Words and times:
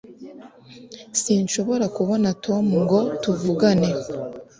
sinshobora 1.21 1.85
kubona 1.95 2.27
tom 2.45 2.63
ngo 2.81 2.99
tuvugane 3.21 3.89